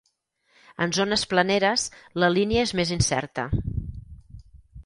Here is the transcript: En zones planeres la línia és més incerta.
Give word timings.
En 0.85 0.93
zones 0.99 1.25
planeres 1.33 1.85
la 2.23 2.31
línia 2.39 2.65
és 2.69 2.75
més 2.81 2.95
incerta. 2.99 3.47